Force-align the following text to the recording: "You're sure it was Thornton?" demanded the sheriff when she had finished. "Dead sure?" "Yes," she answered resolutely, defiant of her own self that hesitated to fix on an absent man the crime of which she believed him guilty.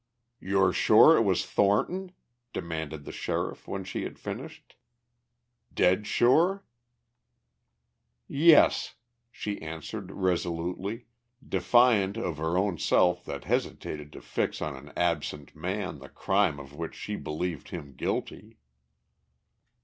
"You're 0.39 0.73
sure 0.73 1.15
it 1.15 1.21
was 1.21 1.45
Thornton?" 1.45 2.11
demanded 2.53 3.05
the 3.05 3.11
sheriff 3.11 3.67
when 3.67 3.83
she 3.83 4.01
had 4.01 4.17
finished. 4.17 4.75
"Dead 5.71 6.07
sure?" 6.07 6.65
"Yes," 8.27 8.95
she 9.31 9.61
answered 9.61 10.09
resolutely, 10.11 11.05
defiant 11.47 12.17
of 12.17 12.37
her 12.37 12.57
own 12.57 12.79
self 12.79 13.23
that 13.25 13.43
hesitated 13.43 14.11
to 14.13 14.21
fix 14.21 14.59
on 14.59 14.75
an 14.75 14.91
absent 14.97 15.55
man 15.55 15.99
the 15.99 16.09
crime 16.09 16.59
of 16.59 16.73
which 16.75 16.95
she 16.95 17.15
believed 17.15 17.69
him 17.69 17.93
guilty. 17.93 18.57